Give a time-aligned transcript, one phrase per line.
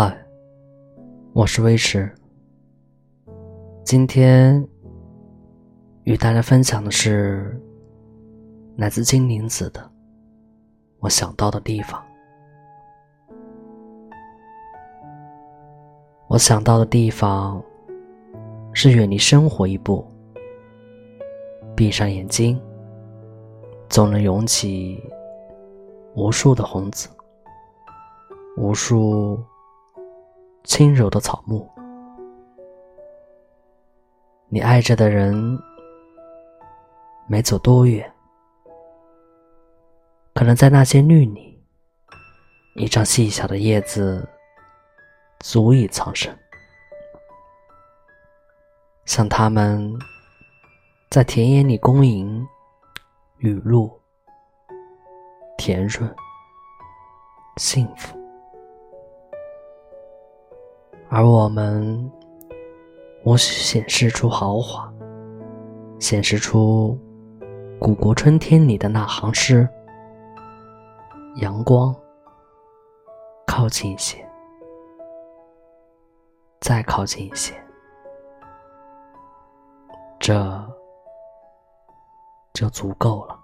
[0.00, 0.16] 嗨
[1.32, 2.08] 我是威驰，
[3.84, 4.64] 今天
[6.04, 7.60] 与大家分享的是
[8.76, 9.80] 来自金灵子的
[11.00, 12.00] 《我想到的地方》。
[16.28, 17.60] 我想到的地方
[18.72, 20.06] 是远离生活一步，
[21.74, 22.56] 闭上眼睛，
[23.88, 25.02] 总能涌起
[26.14, 27.08] 无数的红紫，
[28.56, 29.36] 无数。
[30.68, 31.66] 轻柔的草木，
[34.48, 35.58] 你爱着的人
[37.26, 38.12] 没走多远，
[40.34, 41.58] 可能在那些绿里，
[42.74, 44.28] 一张细小的叶子
[45.40, 46.38] 足以藏身。
[49.06, 49.98] 像他们
[51.08, 52.46] 在田野里恭迎，
[53.38, 53.90] 雨露
[55.56, 56.14] 甜润，
[57.56, 58.17] 幸福。
[61.08, 62.10] 而我们，
[63.24, 64.92] 无需显示出豪华，
[65.98, 66.98] 显示出
[67.80, 69.68] 古国春天里的那行诗。
[71.36, 71.94] 阳光，
[73.46, 74.28] 靠近一些，
[76.60, 77.54] 再靠近一些，
[80.18, 80.60] 这
[82.52, 83.37] 就足够了。